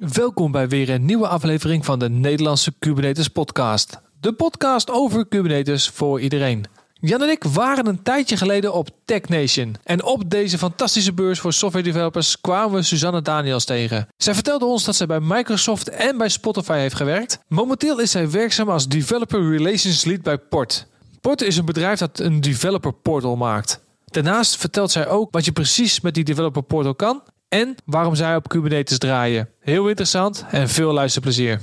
[0.00, 4.00] Welkom bij weer een nieuwe aflevering van de Nederlandse Kubernetes podcast.
[4.20, 6.64] De podcast over Kubernetes voor iedereen.
[6.94, 9.76] Jan en ik waren een tijdje geleden op Tech Nation.
[9.84, 14.08] En op deze fantastische beurs voor software developers kwamen we Suzanne Daniels tegen.
[14.16, 17.38] Zij vertelde ons dat zij bij Microsoft en bij Spotify heeft gewerkt.
[17.48, 20.86] Momenteel is zij werkzaam als Developer Relations Lead bij Port.
[21.20, 23.80] Port is een bedrijf dat een developer portal maakt.
[24.04, 28.36] Daarnaast vertelt zij ook wat je precies met die developer portal kan en waarom zij
[28.36, 29.48] op Kubernetes draaien.
[29.60, 31.60] Heel interessant en veel luisterplezier.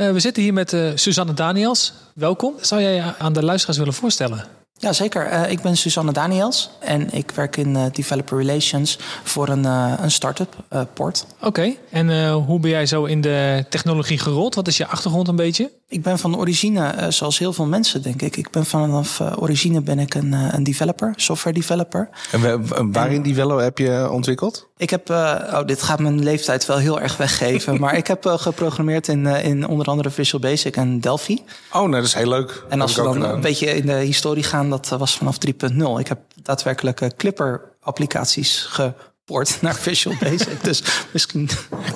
[0.00, 1.94] Uh, we zitten hier met uh, Suzanne Daniels.
[2.14, 2.54] Welkom.
[2.60, 4.44] Zou jij aan de luisteraars willen voorstellen?
[4.78, 5.32] Ja, zeker.
[5.32, 9.92] Uh, ik ben Susanne Daniels en ik werk in uh, Developer Relations voor een, uh,
[10.00, 10.54] een start-up,
[10.92, 11.26] Port.
[11.42, 14.54] Oké, en hoe ben jij zo in de technologie gerold?
[14.54, 15.70] Wat is je achtergrond een beetje?
[15.90, 18.36] Ik ben van origine, zoals heel veel mensen denk ik.
[18.36, 22.08] Ik ben vanaf origine ben ik een, een developer, software developer.
[22.32, 24.68] En waarin die wel heb je ontwikkeld?
[24.76, 29.08] Ik heb, oh, dit gaat mijn leeftijd wel heel erg weggeven, maar ik heb geprogrammeerd
[29.08, 31.42] in, in onder andere Visual Basic en Delphi.
[31.72, 32.64] Oh, nou dat is heel leuk.
[32.68, 35.50] En als we dan een beetje in de historie gaan dat was vanaf 3.0.
[35.98, 38.78] Ik heb daadwerkelijk eh, Clipper-applicaties
[39.28, 40.64] ge naar Visual Basic.
[40.64, 41.48] dus misschien...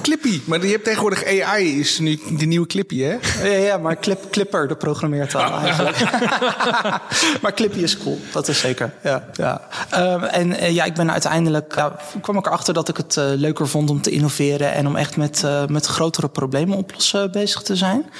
[0.02, 3.16] Clippy, maar je hebt tegenwoordig AI, is nu de nieuwe Clippy, hè?
[3.42, 5.98] Ja, ja maar Clip, Clipper, de programmeertaal eigenlijk.
[7.42, 8.94] maar Clippy is cool, dat is zeker.
[9.02, 9.68] Ja, ja.
[9.94, 11.74] Um, en uh, ja, ik ben uiteindelijk...
[11.74, 14.72] Ja, kwam ik erachter dat ik het uh, leuker vond om te innoveren...
[14.72, 18.10] en om echt met, uh, met grotere problemen oplossen bezig te zijn.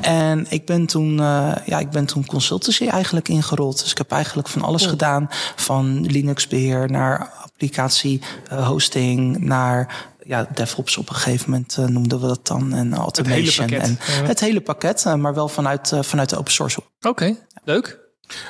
[0.00, 1.16] En ik ben toen,
[1.64, 3.80] ja, ik ben toen consultancy eigenlijk ingerold.
[3.82, 5.28] Dus ik heb eigenlijk van alles gedaan.
[5.56, 8.20] Van Linux-beheer naar applicatie
[8.52, 12.72] uh, hosting naar ja, DevOps op een gegeven moment uh, noemden we dat dan.
[12.72, 13.70] En automation.
[13.70, 16.78] Het en het hele pakket, uh, maar wel vanuit, vanuit de open source.
[16.78, 18.00] Oké, okay, leuk.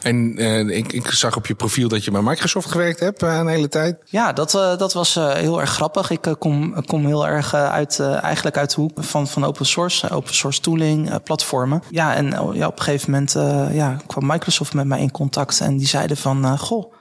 [0.03, 0.39] En
[0.71, 3.97] ik, ik, zag op je profiel dat je bij Microsoft gewerkt hebt een hele tijd.
[4.05, 6.11] Ja, dat, dat was heel erg grappig.
[6.11, 10.35] Ik kom, kom heel erg uit, eigenlijk uit de hoek van, van open source, open
[10.35, 11.83] source tooling, platformen.
[11.91, 13.33] Ja, en ja, op een gegeven moment
[13.75, 16.93] ja, kwam Microsoft met mij in contact en die zeiden van, goh,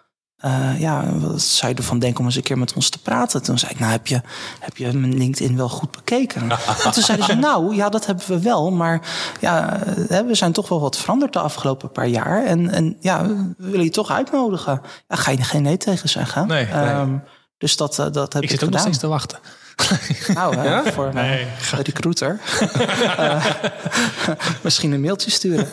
[0.46, 3.44] uh, ja, wat zou je ervan denken om eens een keer met ons te praten?
[3.44, 4.22] Toen zei ik, nou heb je,
[4.60, 6.42] heb je mijn LinkedIn wel goed bekeken?
[6.84, 8.72] en toen zeiden ze, nou ja, dat hebben we wel.
[8.72, 9.02] Maar
[9.40, 12.46] ja, we zijn toch wel wat veranderd de afgelopen paar jaar.
[12.46, 14.82] En, en ja, we willen je toch uitnodigen.
[15.08, 16.48] Ja, ga je geen nee tegen zeggen.
[16.48, 16.94] Nee, nee.
[16.94, 17.24] Um,
[17.58, 19.40] dus dat, uh, dat heb ik, ik zit ook nog steeds te wachten.
[20.34, 20.84] Nou, ja?
[20.92, 21.48] voor een nee.
[21.72, 22.40] recruiter.
[23.20, 23.46] uh,
[24.64, 25.68] misschien een mailtje sturen.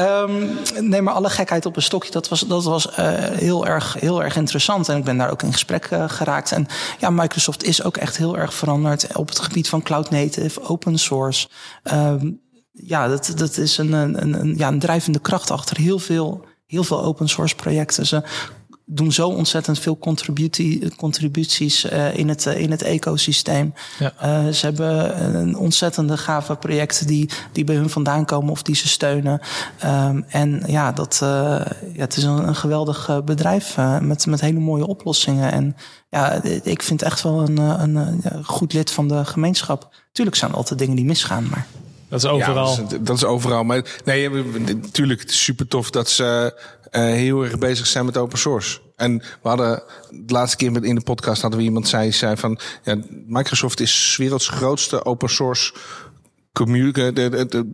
[0.00, 3.96] Um, nee, maar alle gekheid op een stokje, dat was, dat was uh, heel, erg,
[3.98, 4.88] heel erg interessant.
[4.88, 6.52] En ik ben daar ook in gesprek uh, geraakt.
[6.52, 6.66] En
[6.98, 10.98] ja, Microsoft is ook echt heel erg veranderd op het gebied van cloud native, open
[10.98, 11.48] source.
[11.92, 12.40] Um,
[12.72, 16.84] ja, dat, dat is een, een, een, ja, een drijvende kracht achter heel veel, heel
[16.84, 18.06] veel open source projecten.
[18.06, 18.22] Ze
[18.84, 19.98] doen zo ontzettend veel
[20.96, 23.74] contributies uh, in, het, uh, in het ecosysteem.
[23.98, 24.12] Ja.
[24.22, 28.74] Uh, ze hebben een ontzettende gave projecten die, die bij hun vandaan komen of die
[28.74, 29.40] ze steunen.
[29.84, 31.64] Um, en ja, dat, ja,
[31.96, 35.52] het is een, een geweldig bedrijf met, met hele mooie oplossingen.
[35.52, 35.76] En
[36.10, 39.94] ja, ik vind echt wel een, een, een goed lid van de gemeenschap.
[40.12, 41.66] Tuurlijk zijn er altijd dingen die misgaan, maar...
[42.08, 42.70] Dat is overal.
[42.70, 43.64] Ja, dat, is, dat, is, overal.
[43.64, 44.30] Maar nee,
[44.74, 46.60] natuurlijk, het is super tof dat ze
[47.00, 48.80] heel erg bezig zijn met open source.
[48.96, 52.36] En we hadden de laatste keer met in de podcast hadden we iemand zei, zei
[52.36, 55.74] van ja, Microsoft is werelds grootste open source
[56.52, 57.12] community.
[57.12, 57.72] De, de, de,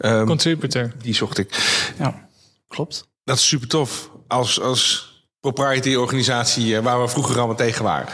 [0.00, 0.92] um, Contributor.
[1.02, 1.54] Die zocht ik.
[1.98, 2.28] Ja,
[2.68, 3.08] klopt.
[3.24, 4.10] Dat is super tof.
[4.26, 5.09] Als, als
[5.40, 8.08] proprietary organisatie eh, waar we vroeger allemaal tegen waren.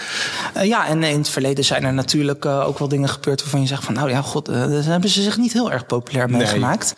[0.56, 3.60] Uh, ja, en in het verleden zijn er natuurlijk uh, ook wel dingen gebeurd waarvan
[3.60, 6.30] je zegt van nou ja, god, uh, daar hebben ze zich niet heel erg populair
[6.30, 6.94] meegemaakt.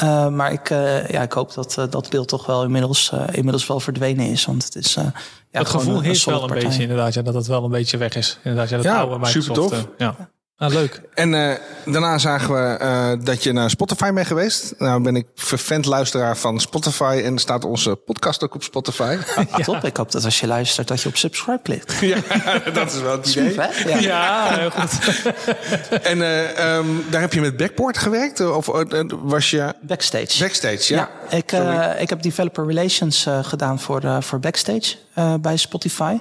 [0.00, 0.30] Nee.
[0.30, 0.68] maar ik,
[1.08, 4.44] ja, ik hoop dat dat beeld toch wel inmiddels, inmiddels wel verdwenen is.
[4.44, 4.94] Want het is.
[4.94, 5.12] ja,
[5.50, 6.66] het gevoel heeft wel een partij.
[6.66, 8.38] beetje inderdaad, ja, dat het wel een beetje weg is.
[8.42, 9.88] Inderdaad, ja, dat ja, oude Microsoft, super tof.
[9.98, 10.30] ja.
[10.56, 11.00] Ah, leuk.
[11.14, 11.52] En uh,
[11.84, 14.74] daarna zagen we uh, dat je naar Spotify bent geweest.
[14.78, 19.16] Nou ben ik vervent luisteraar van Spotify en staat onze podcast ook op Spotify.
[19.36, 19.64] Ah, ja.
[19.64, 21.94] Top, ik hoop dat als je luistert dat je op subscribe klikt.
[22.00, 22.18] ja,
[22.72, 23.52] dat is wel het idee.
[23.52, 23.98] Smooth, ja.
[23.98, 25.22] ja, heel goed.
[26.10, 28.40] en uh, um, daar heb je met Backport gewerkt?
[28.40, 28.66] Of
[29.22, 29.74] was je...
[29.80, 30.38] Backstage.
[30.38, 31.10] Backstage, ja.
[31.30, 31.52] ja ik,
[32.00, 34.96] ik heb developer relations gedaan voor, voor Backstage
[35.40, 36.16] bij Spotify.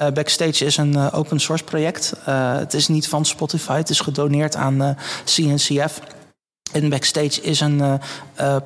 [0.00, 2.12] Uh, Backstage is een uh, open source project.
[2.28, 6.00] Uh, het is niet van Spotify, het is gedoneerd aan CNCF.
[6.72, 8.00] En Backstage is een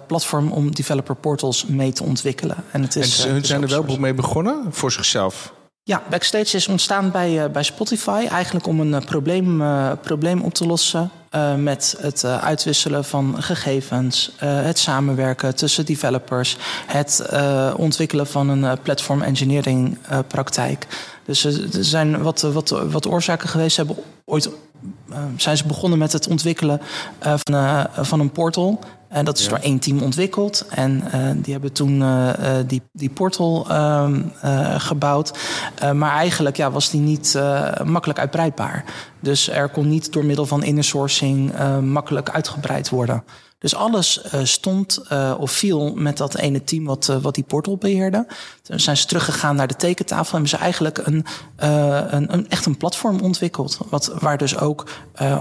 [0.07, 2.57] platform om developer portals mee te ontwikkelen.
[2.71, 5.55] En, het is, en ze zijn er wel mee begonnen voor zichzelf?
[5.83, 8.27] Ja, Backstage is ontstaan bij, bij Spotify.
[8.31, 9.63] Eigenlijk om een probleem,
[10.03, 11.11] probleem op te lossen
[11.57, 17.29] met het uitwisselen van gegevens, het samenwerken tussen developers, het
[17.77, 20.87] ontwikkelen van een platform engineering praktijk.
[21.25, 23.77] Dus er zijn wat, wat, wat oorzaken geweest.
[23.77, 24.51] Hebben ooit
[25.37, 26.81] zijn ze begonnen met het ontwikkelen
[27.21, 28.79] van, van een portal.
[29.09, 30.67] En dat is door één team ontwikkeld.
[30.71, 32.31] En uh, die hebben toen uh,
[32.67, 34.11] die, die portal uh,
[34.79, 35.39] gebouwd.
[35.95, 37.41] maar eigenlijk ja, was die niet
[37.85, 38.85] makkelijk uitbreidbaar.
[39.21, 43.25] Dus er kon niet door middel van inner sourcing makkelijk uitgebreid worden.
[43.59, 47.45] Dus alles uh, stond uh, of viel met dat ene team wat, uh, wat die
[47.45, 48.27] portal beheerde.
[48.63, 51.25] Toen zijn ze teruggegaan naar de tekentafel en hebben ze eigenlijk een,
[51.57, 53.79] een, een, echt een platform ontwikkeld.
[53.91, 54.91] Wat, waar dus ook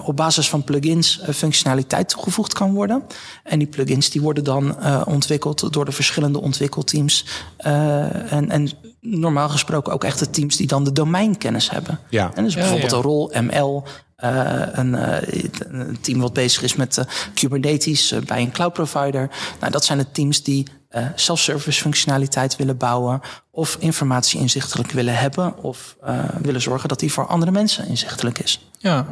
[0.03, 3.03] op basis van plugins functionaliteit toegevoegd kan worden.
[3.43, 4.75] En die plugins die worden dan
[5.05, 7.25] ontwikkeld door de verschillende ontwikkelteams.
[7.57, 8.69] en, en
[9.15, 11.99] normaal gesproken ook echt de teams die dan de domeinkennis hebben.
[12.09, 12.31] Ja.
[12.35, 13.03] En dus bijvoorbeeld ja, ja.
[13.03, 13.83] een rol, ML,
[14.23, 15.17] uh, een, uh,
[15.57, 19.29] een, team wat bezig is met uh, Kubernetes bij een cloud provider.
[19.59, 20.65] Nou, dat zijn de teams die
[21.15, 23.21] self-service functionaliteit willen bouwen.
[23.51, 25.63] Of informatie inzichtelijk willen hebben.
[25.63, 25.97] Of
[26.41, 28.69] willen zorgen dat die voor andere mensen inzichtelijk is.
[28.79, 29.07] Ja,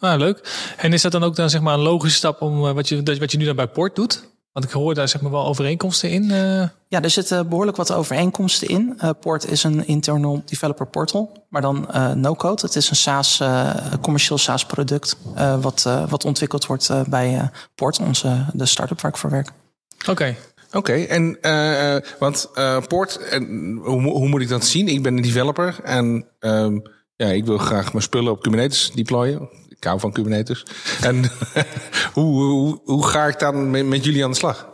[0.00, 0.72] ah, leuk.
[0.76, 3.32] En is dat dan ook dan zeg maar een logische stap om wat je, wat
[3.32, 4.33] je nu dan bij Port doet?
[4.54, 6.22] Want ik hoor daar zeg maar wel overeenkomsten in.
[6.22, 6.68] Uh...
[6.88, 8.98] Ja, er zitten behoorlijk wat overeenkomsten in.
[9.02, 12.62] Uh, Port is een internal developer portal, maar dan uh, no-code.
[12.62, 13.42] Het is een SaaS,
[14.00, 15.16] commercieel SaaS product
[15.60, 19.50] wat, wat ontwikkeld wordt bij Port, onze, de start-up waar ik voor werk.
[20.08, 20.36] Oké.
[20.72, 21.38] Oké, en
[22.18, 22.50] want
[22.88, 24.88] Port, en hoe, hoe, moet ik dat zien?
[24.88, 26.82] Ik ben een developer en um,
[27.16, 30.66] ja, ik wil graag mijn spullen op Kubernetes deployen ik hou van Kubernetes.
[31.00, 31.24] En
[32.14, 34.72] hoe, hoe, hoe ga ik dan met, met jullie aan de slag?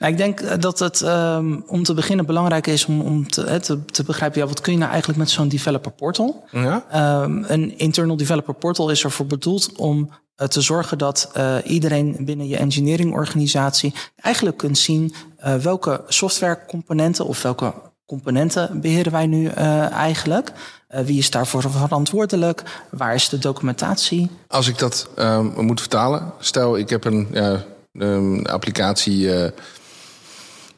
[0.00, 3.60] Nou, ik denk eh, dat het um, om te beginnen belangrijk is om, om te,
[3.60, 6.44] te, te, begrijpen, ja, wat kun je nou eigenlijk met zo'n developer portal?
[6.50, 6.84] Ja?
[7.22, 12.16] Um, een internal developer portal is ervoor bedoeld om uh, te zorgen dat uh, iedereen
[12.20, 15.14] binnen je engineering organisatie eigenlijk kunt zien
[15.44, 17.74] uh, welke softwarecomponenten of welke
[18.10, 20.52] componenten beheren wij nu uh, eigenlijk?
[20.94, 22.62] Uh, wie is daarvoor verantwoordelijk?
[22.90, 24.30] Waar is de documentatie?
[24.48, 29.48] Als ik dat uh, moet vertalen, stel ik heb een ja, um, applicatie, uh,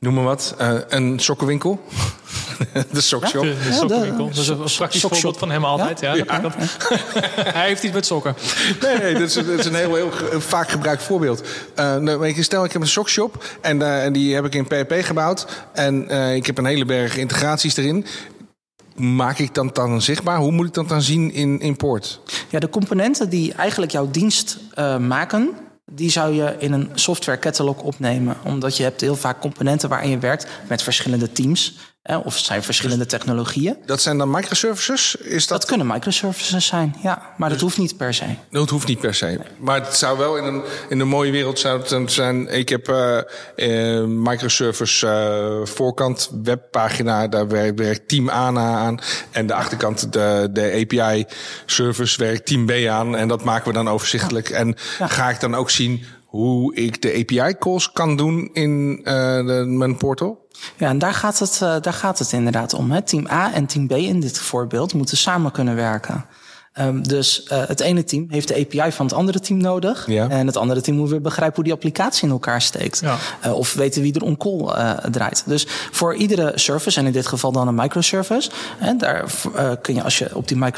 [0.02, 0.54] noem maar wat,
[0.88, 1.80] een sokkenwinkel.
[2.92, 3.44] de sokshop.
[3.44, 3.50] Ja?
[3.50, 4.26] De, sokkenwinkel.
[4.26, 6.00] dat is een praktisch voorbeeld van hem altijd.
[6.00, 6.14] Ja.
[6.14, 6.24] ja.
[7.58, 8.34] Hij heeft iets met sokken.
[8.80, 10.10] Nee, nee dat, is, dat is een heel, heel
[10.40, 11.42] vaak gebruikt voorbeeld.
[11.76, 15.46] Uh, stel, ik heb een sokshop en, uh, en die heb ik in PHP gebouwd.
[15.72, 18.06] En uh, ik heb een hele berg integraties erin
[18.96, 20.38] maak ik dat dan zichtbaar?
[20.38, 22.20] Hoe moet ik dat dan zien in, in Poort?
[22.48, 25.50] Ja, de componenten die eigenlijk jouw dienst uh, maken,
[25.94, 28.36] die zou je in een software catalog opnemen.
[28.44, 31.78] Omdat je hebt heel vaak componenten waarin je werkt met verschillende teams.
[32.04, 33.76] Of het zijn verschillende technologieën.
[33.86, 35.16] Dat zijn dan microservices?
[35.16, 35.60] Is dat...
[35.60, 37.22] dat kunnen microservices zijn, ja.
[37.36, 38.24] Maar dat hoeft niet per se.
[38.50, 39.40] Dat hoeft niet per se.
[39.58, 42.48] Maar het zou wel in een, in een mooie wereld zou het zijn...
[42.48, 43.18] Ik heb uh,
[43.56, 47.28] uh, microservice uh, voorkant webpagina.
[47.28, 49.00] Daar werkt, werkt team A aan.
[49.30, 51.26] En de achterkant de, de API
[51.66, 53.16] service werkt team B aan.
[53.16, 54.48] En dat maken we dan overzichtelijk.
[54.48, 54.56] Ja.
[54.56, 55.06] En ja.
[55.06, 59.96] ga ik dan ook zien hoe ik de API calls kan doen in de, mijn
[59.96, 60.46] portal?
[60.76, 62.90] Ja, en daar gaat het, uh, daar gaat het inderdaad om.
[62.90, 63.02] Hè.
[63.02, 66.24] Team A en team B in dit voorbeeld moeten samen kunnen werken.
[66.80, 70.06] Um, dus uh, het ene team heeft de API van het andere team nodig.
[70.06, 70.28] Ja.
[70.28, 73.00] En het andere team moet weer begrijpen hoe die applicatie in elkaar steekt.
[73.00, 73.18] Ja.
[73.46, 75.42] Uh, of weten wie er on-call draait.
[75.46, 78.50] Dus voor iedere service, en in dit geval dan een microservice.
[78.78, 79.24] En daar
[79.82, 80.70] kun je, als je op die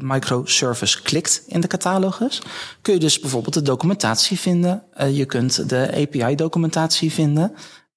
[0.00, 2.42] microservice klikt in de catalogus,
[2.82, 4.82] kun je dus bijvoorbeeld de documentatie vinden.
[5.12, 7.52] je kunt de API-documentatie vinden.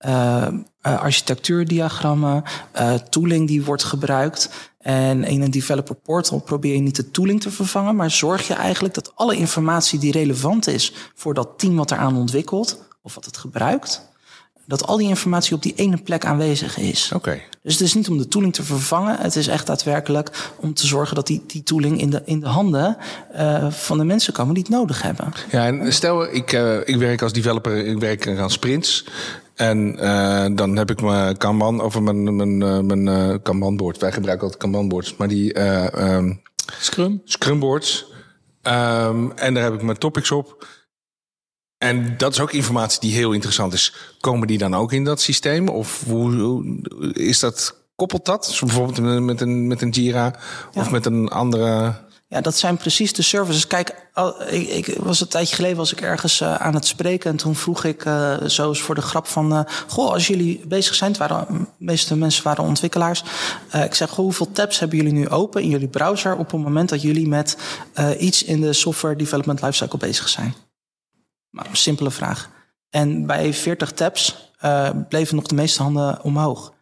[0.05, 0.47] Uh,
[0.81, 2.43] architectuurdiagrammen,
[2.79, 4.49] uh, tooling die wordt gebruikt.
[4.83, 8.53] En in een developer portal probeer je niet de tooling te vervangen, maar zorg je
[8.53, 13.25] eigenlijk dat alle informatie die relevant is voor dat team wat eraan ontwikkelt, of wat
[13.25, 14.11] het gebruikt,
[14.65, 17.05] dat al die informatie op die ene plek aanwezig is.
[17.13, 17.15] Oké.
[17.15, 17.43] Okay.
[17.61, 20.87] Dus het is niet om de tooling te vervangen, het is echt daadwerkelijk om te
[20.87, 22.97] zorgen dat die, die tooling in de, in de handen
[23.35, 25.33] uh, van de mensen komen die het nodig hebben.
[25.51, 29.05] Ja, en stel, ik, uh, ik werk als developer, ik werk aan sprints.
[29.55, 33.97] En uh, dan heb ik mijn Kanban over mijn, mijn, uh, mijn uh, Kanbanboard.
[33.97, 35.61] Wij gebruiken altijd Kanbanboards, maar die
[36.13, 36.41] um,
[36.79, 37.21] Scrum?
[37.23, 38.11] Scrumboards.
[38.61, 40.67] Um, en daar heb ik mijn topics op.
[41.77, 44.15] En dat is ook informatie die heel interessant is.
[44.19, 45.67] Komen die dan ook in dat systeem?
[45.67, 48.45] Of hoe, hoe is dat, koppelt dat?
[48.45, 50.35] Dus bijvoorbeeld met een, met een Jira
[50.73, 51.95] of met een andere
[52.33, 53.67] Ja, dat zijn precies de services.
[53.67, 53.95] Kijk,
[54.49, 57.55] ik, ik was een tijdje geleden was ik ergens uh, aan het spreken en toen
[57.55, 61.09] vroeg ik uh, zo eens voor de grap van, uh, goh, als jullie bezig zijn,
[61.09, 63.23] het waren, de meeste mensen waren ontwikkelaars.
[63.83, 66.89] ik zeg, goh, hoeveel tabs hebben jullie nu open in jullie browser op het moment
[66.89, 67.57] dat jullie met
[68.19, 70.53] iets in de software development lifecycle bezig zijn?
[71.51, 72.49] Nou, simpele vraag.
[72.89, 74.51] En bij 40 tabs
[75.09, 76.72] bleven nog de meeste handen omhoog.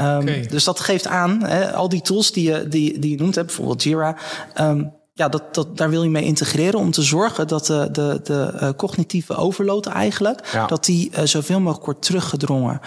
[0.00, 3.34] Um, Dus dat geeft aan, hè, al die tools die je, die, die je noemt,
[3.34, 4.16] hè, bijvoorbeeld Jira.
[4.60, 8.20] Um, ja, dat, dat, daar wil je mee integreren om te zorgen dat de, de,
[8.22, 10.66] de uh, cognitieve overload eigenlijk, ja.
[10.66, 12.80] dat die uh, zoveel mogelijk wordt teruggedrongen.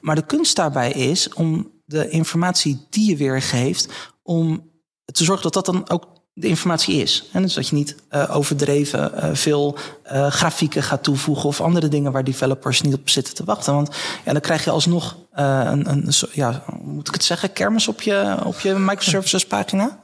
[0.00, 4.70] Maar de kunst daarbij is om de informatie die je weergeeft, om
[5.04, 7.28] te zorgen dat dat dan ook de informatie is.
[7.32, 9.78] En dus dat je niet uh, overdreven uh, veel
[10.12, 13.74] uh, grafieken gaat toevoegen of andere dingen waar developers niet op zitten te wachten.
[13.74, 18.02] Want ja, dan krijg je alsnog een, een, ja, moet ik het zeggen, kermis op
[18.02, 20.02] je, op je microservices pagina.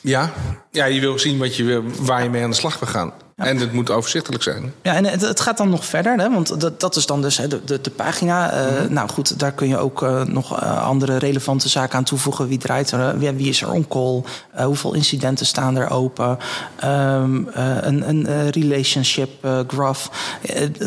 [0.00, 0.32] Ja,
[0.70, 3.12] ja, je wil zien wat je, waar je mee aan de slag wil gaan.
[3.36, 4.72] En het moet overzichtelijk zijn.
[4.82, 6.30] Ja, en het, het, gaat dan nog verder, hè?
[6.30, 8.54] want dat, dat is dan dus hè, de, de, de pagina.
[8.54, 8.92] Uh, mm-hmm.
[8.92, 12.48] Nou goed, daar kun je ook uh, nog uh, andere relevante zaken aan toevoegen.
[12.48, 14.22] Wie draait er, wie, wie is er on-call?
[14.64, 16.38] hoeveel incidenten staan er open?
[16.84, 20.08] Um, een, een relationship graph.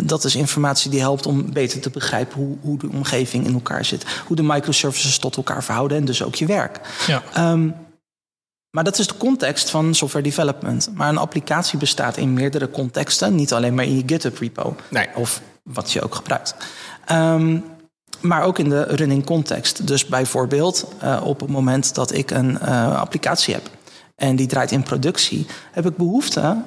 [0.03, 3.85] dat is informatie die helpt om beter te begrijpen hoe, hoe de omgeving in elkaar
[3.85, 4.05] zit.
[4.25, 6.79] Hoe de microservices tot elkaar verhouden en dus ook je werk.
[7.07, 7.51] Ja.
[7.51, 7.75] Um,
[8.69, 10.89] maar dat is de context van software development.
[10.93, 14.75] Maar een applicatie bestaat in meerdere contexten, niet alleen maar in je GitHub repo.
[14.89, 15.07] Nee.
[15.15, 16.55] Of wat je ook gebruikt.
[17.11, 17.63] Um,
[18.21, 19.87] maar ook in de running context.
[19.87, 23.69] Dus bijvoorbeeld uh, op het moment dat ik een uh, applicatie heb
[24.15, 26.57] en die draait in productie, heb ik behoefte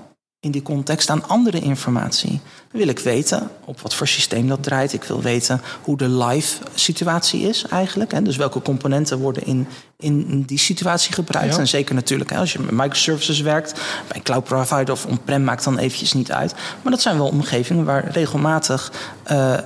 [0.41, 2.41] in die context aan andere informatie.
[2.71, 4.93] Dan wil ik weten op wat voor systeem dat draait.
[4.93, 8.13] Ik wil weten hoe de live situatie is eigenlijk.
[8.13, 8.23] Hè.
[8.23, 9.67] Dus welke componenten worden in,
[9.99, 11.59] in die situatie gebruikt.
[11.59, 13.73] En zeker natuurlijk hè, als je met microservices werkt.
[14.09, 16.55] Bij een cloud provider of on-prem maakt dan eventjes niet uit.
[16.83, 18.93] Maar dat zijn wel omgevingen waar regelmatig
[19.31, 19.59] uh, uh,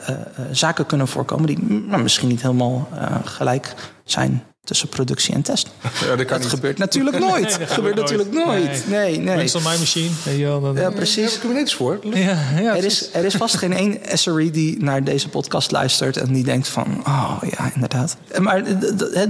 [0.50, 1.46] zaken kunnen voorkomen...
[1.46, 5.70] die nou, misschien niet helemaal uh, gelijk zijn tussen productie en test.
[6.00, 7.58] Ja, dat, dat gebeurt natuurlijk nooit.
[7.58, 8.88] dat gebeurt natuurlijk nooit.
[8.88, 9.36] Nee, nee.
[9.36, 10.10] Meestal mijn machine.
[10.74, 11.40] Ja, precies.
[11.40, 11.98] Daar niks voor.
[12.02, 16.16] Ja, ja, er, is, er is vast geen één SRE die naar deze podcast luistert
[16.16, 18.16] en die denkt van, oh ja, inderdaad.
[18.38, 18.62] Maar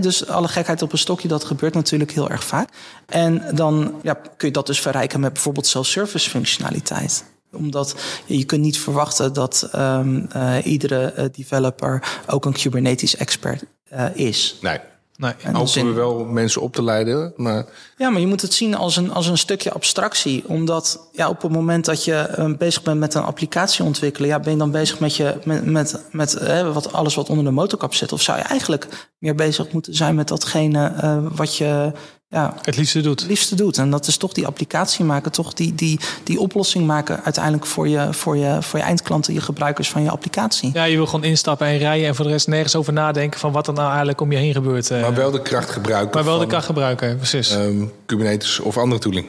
[0.00, 2.68] dus alle gekheid op een stokje, dat gebeurt natuurlijk heel erg vaak.
[3.06, 7.24] En dan ja, kun je dat dus verrijken met bijvoorbeeld self-service functionaliteit
[7.54, 7.94] omdat
[8.26, 14.06] je kunt niet verwachten dat um, uh, iedere uh, developer ook een Kubernetes expert uh,
[14.14, 14.58] is.
[14.60, 14.78] Nee.
[15.16, 17.32] Nee, hopen we wel mensen op te leiden.
[17.36, 17.64] Maar...
[17.96, 20.44] Ja, maar je moet het zien als een, als een stukje abstractie.
[20.46, 24.40] Omdat ja, op het moment dat je uh, bezig bent met een applicatie ontwikkelen, ja,
[24.40, 27.50] ben je dan bezig met, je, met, met, met uh, wat, alles wat onder de
[27.50, 28.12] motorkap zit?
[28.12, 31.92] Of zou je eigenlijk meer bezig moeten zijn met datgene uh, wat je
[32.34, 33.20] ja, het liefste doet.
[33.20, 33.78] Het liefste doet.
[33.78, 37.88] En dat is toch die applicatie maken, toch die, die, die oplossing maken uiteindelijk voor
[37.88, 40.70] je, voor, je, voor je eindklanten, je gebruikers van je applicatie.
[40.72, 43.52] Ja, je wil gewoon instappen en rijden en voor de rest nergens over nadenken van
[43.52, 44.90] wat er nou eigenlijk om je heen gebeurt.
[44.90, 45.00] Eh.
[45.00, 46.14] Maar wel de kracht gebruiken.
[46.14, 47.52] Maar wel de kracht gebruiken, precies.
[47.52, 49.26] Um, Kubernetes of andere tooling.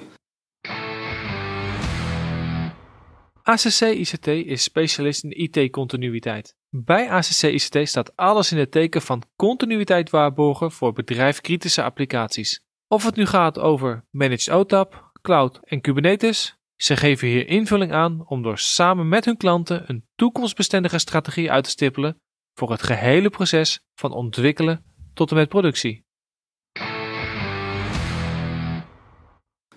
[3.43, 6.55] ACC ICT is specialist in IT-continuïteit.
[6.69, 12.63] Bij ACC ICT staat alles in het teken van continuïteit waarborgen voor bedrijfkritische applicaties.
[12.87, 18.27] Of het nu gaat over Managed OTAP, Cloud en Kubernetes, ze geven hier invulling aan
[18.27, 22.21] om door samen met hun klanten een toekomstbestendige strategie uit te stippelen
[22.53, 26.03] voor het gehele proces van ontwikkelen tot en met productie.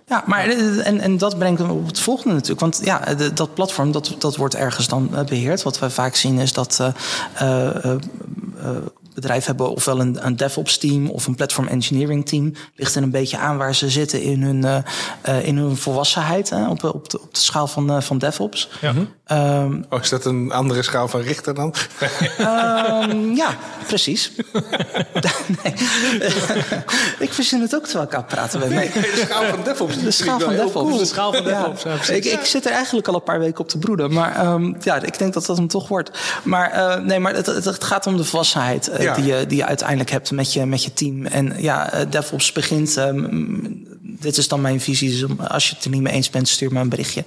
[0.06, 2.60] Ja, maar en, en dat brengt me op het volgende natuurlijk.
[2.60, 5.62] Want ja, dat platform dat, dat wordt ergens dan eh, beheerd.
[5.62, 7.96] Wat we vaak zien is dat uh, uh,
[9.20, 12.52] bedrijven hebben ofwel een, een DevOps team of een platform engineering team.
[12.74, 14.84] Ligt er een beetje aan waar ze zitten in hun,
[15.28, 18.68] uh, in hun volwassenheid hè, op, op, de, op de schaal van, uh, van DevOps.
[18.80, 18.94] Ja.
[19.32, 21.74] Um, oh, is dat een andere schaal van Richter dan?
[22.40, 23.56] um, ja,
[23.86, 24.32] precies.
[25.62, 25.74] nee.
[27.26, 28.68] ik verzin het ook terwijl ik aan het praten ben.
[28.68, 28.90] Nee.
[28.92, 30.02] de schaal van DevOps.
[30.02, 30.98] De schaal van DevOps.
[30.98, 31.82] De schaal van DevOps.
[31.82, 32.14] Ja.
[32.14, 34.12] ik, ik, zit er eigenlijk al een paar weken op te broeden.
[34.12, 36.10] Maar um, ja, ik denk dat dat hem toch wordt.
[36.42, 40.10] Maar uh, nee, maar het, het, het, gaat om de volwassenheid die, je, die uiteindelijk
[40.10, 41.26] hebt met je, met je team.
[41.26, 42.96] En ja, eh, DevOps begint.
[42.96, 45.10] Um, dit is dan mijn visie.
[45.10, 47.24] Dus als je het er niet mee eens bent, stuur me een berichtje.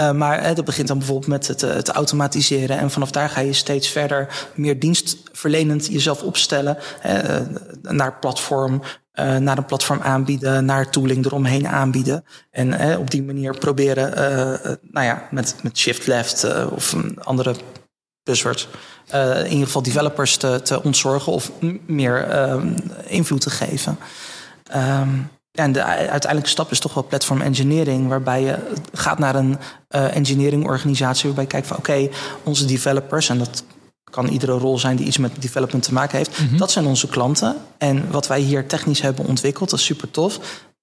[0.00, 2.78] Uh, maar dat begint dan bijvoorbeeld met het, het, automatiseren.
[2.78, 6.76] En vanaf daar ga je steeds verder meer dienstverlenend jezelf opstellen.
[7.82, 8.82] Naar platform,
[9.14, 12.24] naar een platform aanbieden, naar tooling eromheen aanbieden.
[12.50, 14.10] En op die manier proberen,
[14.82, 17.54] nou ja, met, met shift left of een andere
[18.22, 18.68] buzzword,
[19.14, 21.50] uh, in ieder geval developers te, te ontzorgen of
[21.86, 22.62] meer uh,
[23.06, 23.98] invloed te geven.
[24.76, 28.56] Um, en de uiteindelijke stap is toch wel platform engineering, waarbij je
[28.92, 29.58] gaat naar een
[29.90, 32.08] uh, engineering organisatie waarbij je kijkt van oké,
[32.42, 33.64] onze developers, en dat
[34.10, 36.56] kan iedere rol zijn die iets met development te maken heeft, mhm.
[36.56, 37.56] dat zijn onze klanten.
[37.78, 40.40] En wat wij hier technisch hebben ontwikkeld, dat is super tof.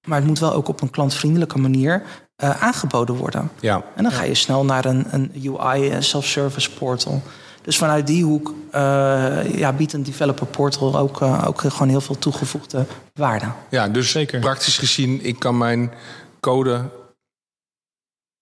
[0.08, 2.04] Maar het moet wel ook op een klantvriendelijke manier
[2.44, 3.52] uh, aangeboden worden.
[3.60, 3.84] Ja.
[3.96, 7.22] En dan ga je snel naar een, een UI, een self-service portal.
[7.68, 12.02] Dus vanuit die hoek uh, ja, biedt een developer portal ook, uh, ook gewoon heel
[12.02, 13.46] veel toegevoegde waarde.
[13.70, 14.40] Ja, dus Zeker.
[14.40, 15.92] praktisch gezien, ik kan mijn
[16.40, 16.90] code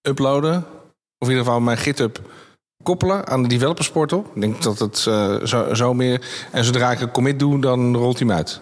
[0.08, 0.58] uploaden.
[1.18, 2.20] Of in ieder geval mijn GitHub
[2.84, 4.32] koppelen aan de developers portal.
[4.36, 6.48] Ik denk dat het uh, zo, zo meer.
[6.52, 8.62] En zodra ik een commit doe, dan rolt hij hem uit.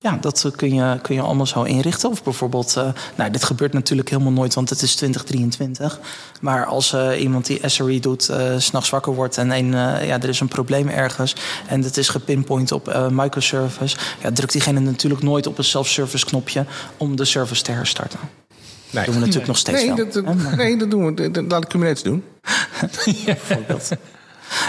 [0.00, 2.10] Ja, dat eh, kun je, kun je allemaal zo inrichten.
[2.10, 6.00] Of bijvoorbeeld, uh, nou, dit gebeurt natuurlijk helemaal nooit, want het is 2023.
[6.40, 9.70] Maar als uh, iemand die SRE doet, uh, s'nachts wakker wordt en een,
[10.06, 11.34] ja, er is een probleem ergens
[11.68, 16.64] en het is gepinpoint op microservice, ja, drukt diegene natuurlijk nooit op een self-service knopje
[16.96, 18.18] om de service te herstarten.
[18.18, 18.58] Nee.
[18.90, 20.10] Dat doen we natuurlijk nog steeds nee, wel.
[20.10, 21.30] Dat, nee, dat doen we.
[21.30, 22.24] Dat laat ik Kubernetes doen.
[23.04, 23.24] ja.
[23.24, 23.90] Bijvoorbeeld.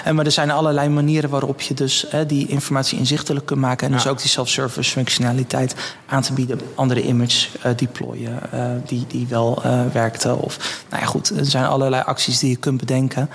[0.03, 3.87] En maar er zijn allerlei manieren waarop je dus hè, die informatie inzichtelijk kunt maken.
[3.87, 6.59] En dus ook die self-service functionaliteit aan te bieden.
[6.75, 10.35] Andere image uh, deployen uh, die, die wel uh, werkte.
[10.35, 13.29] Of nou ja, goed, er zijn allerlei acties die je kunt bedenken.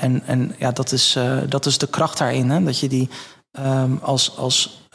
[0.00, 2.50] en en ja, dat, is, dat is de kracht daarin.
[2.50, 3.08] Hè, dat je die
[3.52, 4.36] um, als.
[4.36, 4.86] als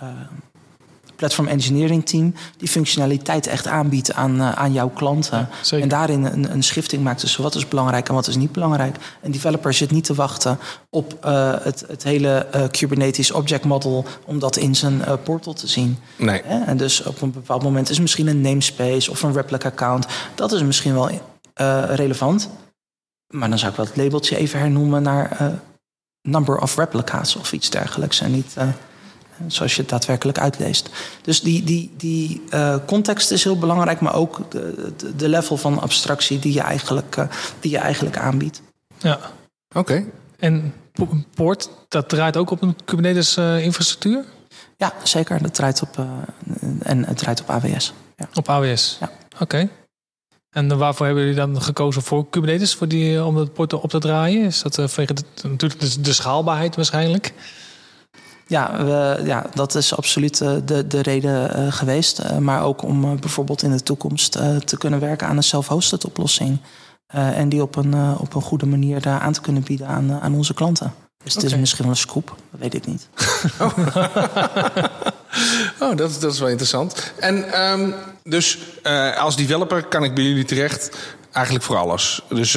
[1.15, 5.49] platform engineering team die functionaliteit echt aanbiedt aan, uh, aan jouw klanten.
[5.71, 8.95] en daarin een, een schifting maakt tussen wat is belangrijk en wat is niet belangrijk.
[9.21, 14.05] Een developer zit niet te wachten op uh, het, het hele uh, Kubernetes object model
[14.25, 15.97] om dat in zijn portal te zien.
[16.15, 16.41] Nee.
[16.41, 20.05] En dus op een bepaald moment is misschien een namespace of een replica account.
[20.35, 21.09] Dat is misschien wel
[21.95, 22.49] relevant.
[23.27, 25.59] Maar dan zou ik wel het labeltje even hernoemen naar
[26.21, 28.19] number of replicas of iets dergelijks.
[28.19, 28.55] En niet
[29.47, 30.89] zoals je het daadwerkelijk uitleest.
[31.21, 35.57] Dus die, die, die uh, context is heel belangrijk, maar ook de, de, de level
[35.57, 37.25] van abstractie die je eigenlijk, uh,
[37.59, 38.61] die je eigenlijk aanbiedt.
[38.97, 39.19] Ja,
[39.69, 39.79] oké.
[39.79, 40.05] Okay.
[40.39, 40.73] En
[41.35, 44.17] Poort, dat draait ook op een Kubernetes-infrastructuur?
[44.17, 44.25] Uh,
[44.77, 45.41] ja, zeker.
[45.41, 46.05] Dat draait op,
[46.79, 47.93] en het draait op AWS.
[48.15, 48.27] Ja.
[48.33, 48.97] Op AWS?
[48.99, 49.11] Ja.
[49.39, 49.69] Oké.
[50.49, 53.99] En waarvoor hebben jullie dan gekozen voor Kubernetes voor die, om het port op te
[53.99, 54.43] draaien?
[54.43, 57.33] Is dat vanwege de, natuurlijk de, de schaalbaarheid waarschijnlijk?
[58.53, 62.19] Ja, we, ja, dat is absoluut uh, de, de reden uh, geweest.
[62.19, 64.31] Uh, maar ook om bijvoorbeeld in de toekomst
[64.65, 66.57] te kunnen werken aan een self-hosted oplossing.
[67.07, 70.35] en die op een, op een goede manier daar aan te kunnen bieden aan, aan
[70.35, 70.93] onze klanten.
[71.23, 73.09] Dus het is misschien wel een scoop, dat weet ik niet.
[73.59, 73.77] oh,
[75.89, 77.13] oh dat, dat is wel interessant.
[77.19, 78.59] En um, dus
[79.17, 80.97] als developer kan ik bij jullie terecht
[81.31, 82.21] eigenlijk voor alles.
[82.29, 82.55] Dus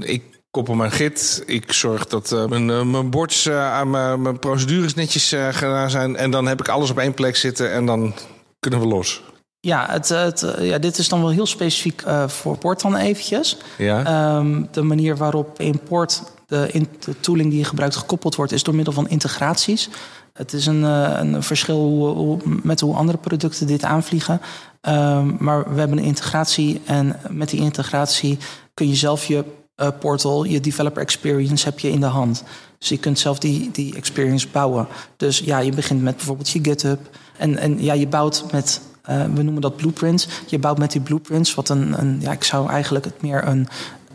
[0.00, 1.42] ik koppel mijn git.
[1.46, 5.90] Ik zorg dat uh, mijn, uh, mijn boards uh, aan mijn, mijn, procedures netjes gedaan
[5.90, 6.16] zijn.
[6.16, 8.14] En dan heb ik alles op één plek zitten en dan
[8.60, 9.22] kunnen we los.
[9.60, 13.56] Ja, het, het, ja dit is dan wel heel specifiek voor Port dan eventjes.
[13.78, 14.36] Ja.
[14.36, 18.52] Um, de manier waarop in Port de, in, de tooling die je gebruikt gekoppeld wordt...
[18.52, 19.88] is door middel van integraties.
[20.32, 24.40] Het is een, een verschil hoe, hoe, met hoe andere producten dit aanvliegen.
[24.88, 28.38] Um, maar we hebben een integratie en met die integratie
[28.74, 29.44] kun je zelf je
[29.76, 32.42] uh, portal, je developer experience heb je in de hand.
[32.78, 34.86] Dus je kunt zelf die, die experience bouwen.
[35.16, 37.00] Dus ja, je begint met bijvoorbeeld je GitHub.
[37.36, 40.28] En, en ja, je bouwt met, uh, we noemen dat blueprints.
[40.46, 43.68] Je bouwt met die blueprints, wat een, een ja, ik zou eigenlijk het meer een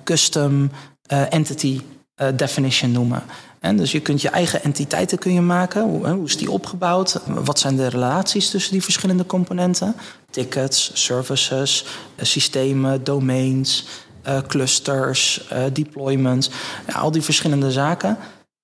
[0.04, 0.72] custom
[1.12, 1.82] uh, entity
[2.36, 3.24] definition noemen.
[3.60, 5.84] En dus je kunt je eigen entiteiten kun je maken.
[5.84, 7.19] Hoe, hoe, is die opgebouwd?
[7.26, 9.95] Wat zijn de relaties tussen die verschillende componenten?
[10.30, 11.86] Tickets, services,
[12.17, 13.88] systemen, domains.
[14.27, 16.49] Uh, clusters, uh, deployments,
[16.93, 18.17] al die verschillende zaken.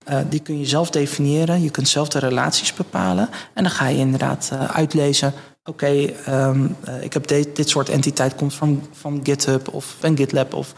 [0.09, 1.61] Uh, die kun je zelf definiëren.
[1.61, 3.29] Je kunt zelf de relaties bepalen.
[3.53, 5.33] En dan ga je inderdaad uitlezen.
[5.63, 10.53] Oké, um, ik heb dit, dit soort entiteit komt van, van GitHub of van GitLab
[10.53, 10.73] of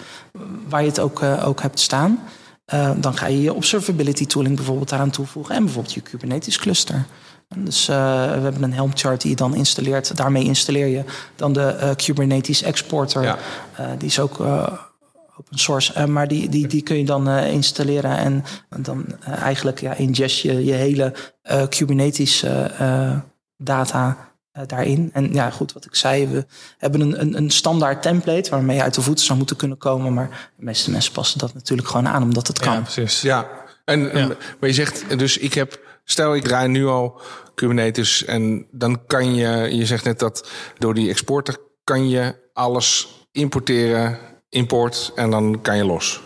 [0.69, 2.19] waar je het ook, ook hebt staan.
[2.97, 5.55] Dan ga je je observability tooling bijvoorbeeld daaraan toevoegen.
[5.55, 7.05] En bijvoorbeeld je Kubernetes cluster.
[7.55, 7.95] Dus uh,
[8.33, 10.17] we hebben een Helm chart die je dan installeert.
[10.17, 11.03] Daarmee installeer je
[11.35, 13.23] dan de uh, Kubernetes exporter.
[13.23, 13.37] Ja.
[13.97, 16.07] Die is ook open source.
[16.07, 18.43] maar die, die, die kun je dan installeren en
[18.77, 21.13] dan eigenlijk ja, ingest je je hele
[21.69, 22.45] Kubernetes
[23.57, 24.17] data
[24.65, 25.09] daarin.
[25.13, 26.45] En ja, goed, wat ik zei, we
[26.77, 30.13] hebben een, een, een standaard template waarmee je uit de voeten zou moeten kunnen komen.
[30.13, 32.73] Maar de meeste mensen passen dat natuurlijk gewoon aan, omdat het kan.
[32.73, 33.21] Ja, precies.
[33.21, 33.47] Ja,
[33.85, 34.27] en, ja.
[34.59, 37.21] maar je zegt dus, ik heb Stel, ik draai nu al
[37.55, 43.07] Kubernetes en dan kan je, je zegt net dat door die exporter kan je alles
[43.31, 46.21] importeren, import en dan kan je los.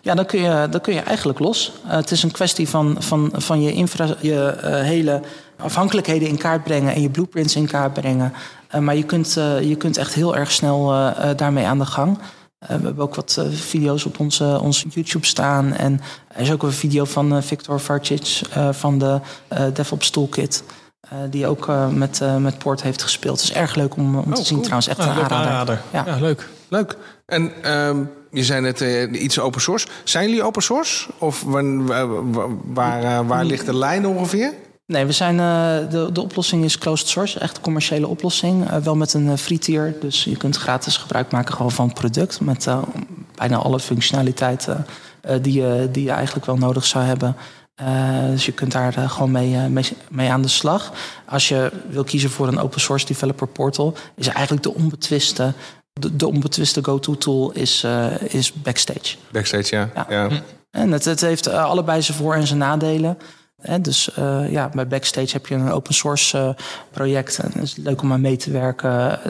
[0.00, 1.72] Ja, dan kun je, dan kun je eigenlijk los.
[1.86, 5.22] Uh, het is een kwestie van, van, van je, infra, je uh, hele
[5.58, 8.32] afhankelijkheden in kaart brengen en je blueprints in kaart brengen.
[8.80, 12.18] maar je kunt, je kunt echt heel erg snel daarmee aan de gang.
[12.58, 15.72] we hebben ook wat video's op onze, onze YouTube staan.
[15.72, 18.40] En er is ook een video van Victor Varcic
[18.70, 19.20] van de
[19.72, 20.62] DevOps Toolkit.
[21.30, 23.40] die ook met, met Port heeft gespeeld.
[23.40, 24.88] Het is erg leuk om, om te oh, zien trouwens.
[24.88, 25.80] Echt ah, een aanrader.
[25.92, 26.02] Ja.
[26.06, 26.16] ja.
[26.20, 26.48] leuk.
[26.68, 26.96] Leuk.
[27.26, 29.86] En ehm, je zei net uh, iets open source.
[30.04, 31.08] Zijn jullie open source?
[31.18, 31.64] Of waar,
[32.64, 34.52] waar, eh, waar ligt de lijn ongeveer?
[34.92, 38.70] Nee, we zijn, uh, de, de oplossing is closed source, echt een commerciële oplossing.
[38.82, 42.40] wel met een free tier, dus je kunt gratis gebruik maken gewoon van het product.
[42.40, 42.68] Met
[43.34, 44.86] bijna alle functionaliteiten
[45.42, 47.36] die, je, die je eigenlijk wel nodig zou hebben.
[48.30, 50.92] dus je kunt daar gewoon mee, mee, mee, aan de slag.
[51.26, 55.54] Als je wil kiezen voor een open source developer portal, is eigenlijk de onbetwiste
[55.98, 59.16] de, de onbetwiste go-to-tool is, uh, is Backstage.
[59.30, 60.06] Backstage, ja.
[60.08, 60.28] ja.
[60.70, 63.18] En het, het heeft allebei zijn voor- en zijn nadelen.
[63.80, 66.56] Dus uh, ja, bij Backstage heb je een open source
[66.90, 67.38] project.
[67.38, 69.20] En het is leuk om aan mee te werken.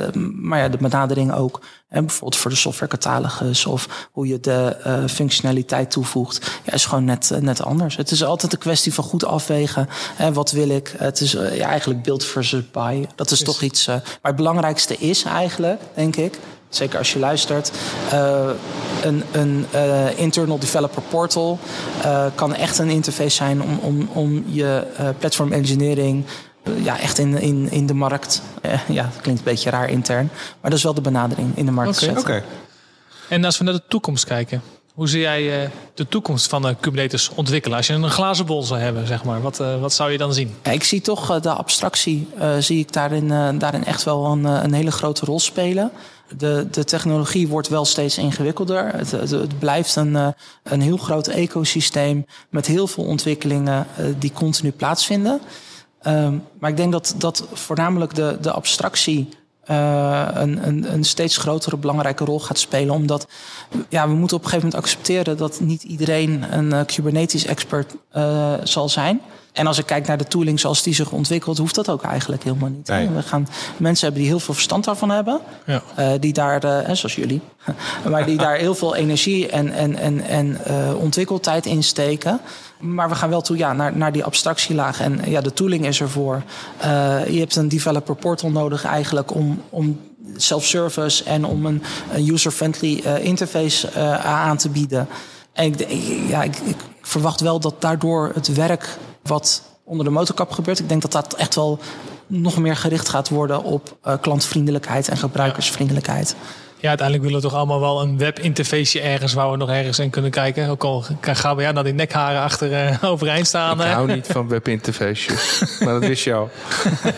[0.40, 1.60] maar ja, de benadering ook.
[1.88, 4.76] En bijvoorbeeld voor de softwarecatalogus of hoe je de
[5.10, 6.60] functionaliteit toevoegt.
[6.64, 7.96] Ja, is gewoon net, net anders.
[7.96, 9.88] Het is altijd een kwestie van goed afwegen.
[10.16, 10.94] Hè, wat wil ik?
[10.96, 13.06] Het is ja, eigenlijk build versus buy.
[13.14, 13.86] Dat is toch iets.
[13.86, 17.72] maar het belangrijkste is eigenlijk, denk ik zeker als je luistert,
[18.12, 18.50] uh,
[19.02, 21.58] een, een uh, internal developer portal
[22.04, 24.86] uh, kan echt een interface zijn om, om, om je
[25.18, 26.24] platform engineering
[26.82, 28.42] ja, echt in, in, in de markt.
[28.88, 31.72] ja, dat klinkt een beetje raar intern, maar dat is wel de benadering in de
[31.72, 32.22] markt okay, zetten.
[32.22, 32.42] Okay.
[33.28, 34.62] En als we naar de toekomst kijken,
[34.98, 37.76] hoe zie jij de toekomst van de Kubernetes ontwikkelen?
[37.76, 40.54] Als je een glazen bol zou hebben, zeg maar, wat, wat zou je dan zien?
[40.62, 44.90] Ja, ik zie toch de abstractie, zie ik daarin, daarin echt wel een, een hele
[44.90, 45.90] grote rol spelen.
[46.36, 48.94] De, de technologie wordt wel steeds ingewikkelder.
[48.94, 50.28] Het, het, blijft een, eh,
[50.62, 53.86] een heel groot ecosysteem met heel veel ontwikkelingen
[54.18, 55.40] die continu plaatsvinden.
[56.06, 59.28] Um, maar ik denk dat, dat voornamelijk de, de abstractie
[59.70, 62.94] uh, een, een, een, steeds grotere belangrijke rol gaat spelen.
[62.94, 63.28] Omdat
[63.88, 67.96] ja, we moeten op een gegeven moment accepteren dat niet iedereen een uh, Kubernetes expert
[68.16, 69.20] uh, zal zijn.
[69.58, 72.42] En als ik kijk naar de tooling zoals die zich ontwikkelt, hoeft dat ook eigenlijk
[72.42, 72.88] helemaal niet.
[72.88, 75.40] We gaan mensen hebben die heel veel verstand daarvan hebben.
[75.66, 75.82] Ja.
[75.98, 77.40] Uh, die daar, uh, zoals jullie,
[78.10, 82.40] maar die daar heel veel energie en, en, en, en uh, ontwikkeltijd in steken.
[82.80, 85.00] Maar we gaan wel toe ja, naar, naar die abstractielaag.
[85.00, 86.42] En ja, de tooling is ervoor.
[87.28, 90.00] je hebt een developer portal nodig eigenlijk om, om
[90.36, 93.92] self-service en om een, een user-friendly interface
[94.22, 95.08] aan te bieden.
[95.52, 95.86] En ik,
[96.28, 100.78] ja, ik, ik verwacht wel dat daardoor het werk wat onder de motorkap gebeurt.
[100.78, 101.78] Ik denk dat dat echt wel
[102.26, 106.36] nog meer gericht gaat worden op uh, klantvriendelijkheid en gebruikersvriendelijkheid.
[106.80, 110.10] Ja, uiteindelijk willen we toch allemaal wel een webinterface ergens waar we nog ergens in
[110.10, 110.68] kunnen kijken.
[110.68, 113.80] Ook al gaan we ja, naar die nekharen achter uh, overeind staan.
[113.80, 116.50] Ik hou niet van webinterfaces, maar dat wist je al.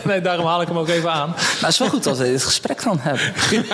[0.04, 1.28] nee, daarom haal ik hem ook even aan.
[1.28, 3.32] Maar het is wel goed dat we dit gesprek dan hebben.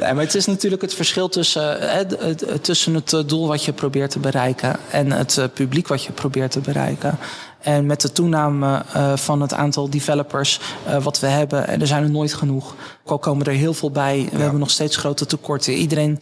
[0.00, 4.10] nee, maar het is natuurlijk het verschil tussen, uh, tussen het doel wat je probeert
[4.10, 7.18] te bereiken en het publiek wat je probeert te bereiken.
[7.62, 11.86] En met de toename uh, van het aantal developers uh, wat we hebben, en er
[11.86, 12.74] zijn er nooit genoeg.
[13.04, 15.72] Ook al komen er heel veel bij, we hebben nog steeds grote tekorten.
[15.72, 16.20] Iedereen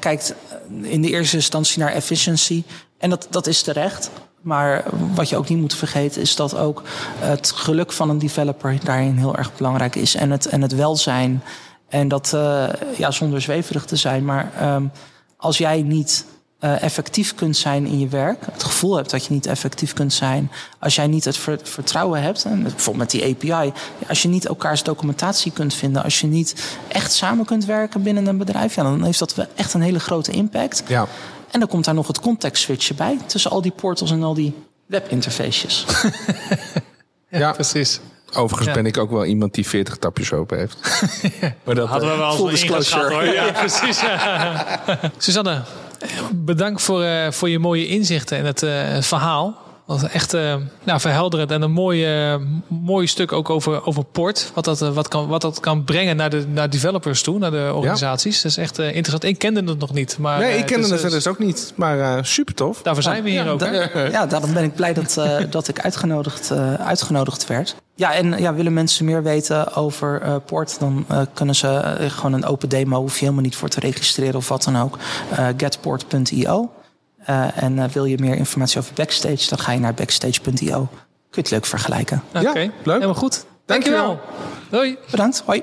[0.00, 0.34] kijkt
[0.82, 2.64] in de eerste instantie naar efficiency.
[2.98, 4.10] En dat, dat is terecht.
[4.40, 6.82] Maar wat je ook niet moet vergeten is dat ook
[7.18, 10.14] het geluk van een developer daarin heel erg belangrijk is.
[10.14, 11.42] En het, en het welzijn.
[11.88, 12.36] En dat,
[12.96, 14.90] ja, zonder zweverig te zijn, maar um,
[15.36, 16.24] als jij niet
[16.66, 20.12] uh, effectief kunt zijn in je werk, het gevoel hebt dat je niet effectief kunt
[20.12, 23.72] zijn, als jij niet het vertrouwen hebt, en bijvoorbeeld met die API,
[24.08, 28.26] als je niet elkaars documentatie kunt vinden, als je niet echt samen kunt werken binnen
[28.26, 30.82] een bedrijf, ja, dan heeft dat echt een hele grote impact.
[30.88, 31.06] Ja.
[31.50, 34.34] En dan komt daar nog het context switchen bij tussen al die portals en al
[34.34, 34.54] die
[34.86, 35.84] webinterfaces.
[37.28, 38.00] ja, ja, precies.
[38.32, 40.78] Overigens ben ik ook wel iemand die 40 tapjes open heeft.
[41.64, 43.14] maar dat hadden we wel full disclosure.
[43.14, 43.24] hoor.
[43.24, 44.02] Ja, precies.
[45.16, 45.62] Susanne,
[46.34, 49.64] bedankt voor, uh, voor je mooie inzichten en het uh, verhaal.
[49.86, 50.54] Dat was echt uh,
[50.84, 52.06] nou, verhelderend en een mooi,
[52.68, 54.50] mooi stuk ook over, over port.
[54.54, 57.70] Wat dat, wat, kan, wat dat kan brengen naar de naar developers toe, naar de
[57.74, 58.42] organisaties.
[58.42, 59.24] Dat is echt interessant.
[59.24, 60.18] Ik kende het nog niet.
[60.18, 61.72] Maar, nee, ik kende het verder dus ook niet.
[61.76, 62.82] Maar super tof.
[62.82, 63.60] Daarvoor zijn we hier ja, ook.
[64.10, 67.76] ja, daarom ben ik blij dat, dat ik uitgenodigd, uitgenodigd werd.
[67.96, 72.10] Ja, en ja, willen mensen meer weten over uh, Port, dan uh, kunnen ze uh,
[72.10, 74.98] gewoon een open demo, hoef je helemaal niet voor te registreren of wat dan ook.
[75.56, 76.72] getport.io.
[77.54, 80.88] en wil je meer informatie over Backstage, dan ga je naar backstage.io.
[80.90, 80.94] Kun
[81.30, 82.22] je het leuk vergelijken.
[82.34, 82.64] Oké, okay.
[82.64, 82.94] ja, leuk.
[82.94, 83.44] Helemaal goed.
[83.64, 84.06] Dankjewel.
[84.06, 84.80] Dankjewel.
[84.80, 84.98] Hoi.
[85.10, 85.42] Bedankt.
[85.46, 85.62] Hoi.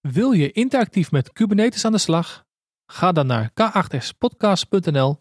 [0.00, 2.44] Wil je interactief met Kubernetes aan de slag?
[2.86, 5.18] Ga dan naar k8spodcast.nl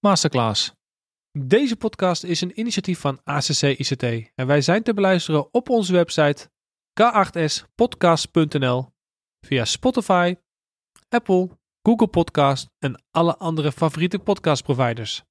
[0.00, 0.79] masterclass.
[1.38, 4.02] Deze podcast is een initiatief van ACC ICT
[4.34, 6.50] en wij zijn te beluisteren op onze website
[7.00, 8.88] k8spodcast.nl
[9.46, 10.34] via Spotify,
[11.08, 11.48] Apple,
[11.82, 15.24] Google Podcast en alle andere favoriete podcastproviders.